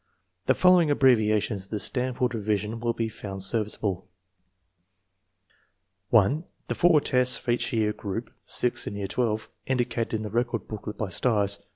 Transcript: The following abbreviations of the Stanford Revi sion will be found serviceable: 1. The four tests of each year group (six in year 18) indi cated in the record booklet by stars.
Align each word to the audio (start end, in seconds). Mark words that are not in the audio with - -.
The 0.47 0.55
following 0.55 0.89
abbreviations 0.89 1.65
of 1.65 1.69
the 1.69 1.79
Stanford 1.79 2.31
Revi 2.31 2.57
sion 2.57 2.79
will 2.79 2.93
be 2.93 3.07
found 3.07 3.43
serviceable: 3.43 4.07
1. 6.09 6.43
The 6.69 6.73
four 6.73 6.99
tests 7.01 7.37
of 7.37 7.47
each 7.49 7.71
year 7.71 7.93
group 7.93 8.31
(six 8.43 8.87
in 8.87 8.95
year 8.95 9.05
18) 9.05 9.37
indi 9.67 9.85
cated 9.85 10.15
in 10.15 10.23
the 10.23 10.31
record 10.31 10.67
booklet 10.67 10.97
by 10.97 11.09
stars. 11.09 11.59